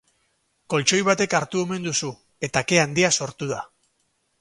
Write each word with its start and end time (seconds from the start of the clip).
Koltxoi 0.73 1.01
batek 1.09 1.35
hartu 1.41 1.63
omen 1.65 1.87
du 1.89 1.95
su, 2.01 2.11
eta 2.51 2.67
ke 2.73 2.83
handia 2.87 3.15
sortu 3.19 3.55
da. 3.57 3.65